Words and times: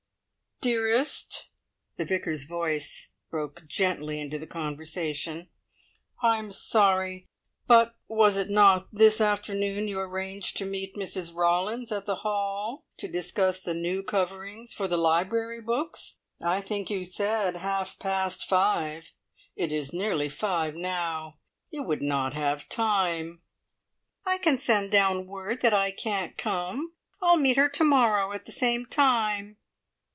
"Dearest!" 0.63 1.49
the 1.95 2.05
Vicar's 2.05 2.43
voice 2.43 3.13
broke 3.31 3.65
gently 3.65 4.21
into 4.21 4.37
the 4.37 4.45
conversation, 4.45 5.49
"I'm 6.21 6.51
sorry, 6.51 7.27
but 7.65 7.95
was 8.07 8.47
not 8.47 8.83
it 8.83 8.87
this 8.93 9.19
afternoon 9.19 9.87
you 9.87 9.99
arranged 9.99 10.57
to 10.57 10.65
meet 10.65 10.93
Mrs 10.93 11.33
Rawlins 11.33 11.91
at 11.91 12.05
the 12.05 12.17
`Hall,' 12.17 12.83
to 12.97 13.07
discuss 13.07 13.59
the 13.59 13.73
new 13.73 14.03
coverings 14.03 14.71
for 14.71 14.87
the 14.87 14.97
library 14.99 15.61
books? 15.61 16.19
I 16.39 16.61
think 16.61 16.91
you 16.91 17.05
said 17.05 17.55
half 17.55 17.97
past 17.97 18.47
five. 18.47 19.05
It 19.55 19.73
is 19.73 19.91
nearly 19.91 20.29
five 20.29 20.75
now. 20.75 21.39
You 21.71 21.81
would 21.81 22.03
not 22.03 22.35
have 22.35 22.69
time." 22.69 23.41
"I 24.27 24.37
can 24.37 24.59
send 24.59 24.91
down 24.91 25.25
word 25.25 25.63
that 25.63 25.73
I 25.73 25.89
can't 25.89 26.37
come. 26.37 26.93
I'll 27.19 27.37
meet 27.37 27.57
her 27.57 27.69
to 27.69 27.83
morrow 27.83 28.31
at 28.31 28.45
the 28.45 28.51
same 28.51 28.85
time." 28.85 29.57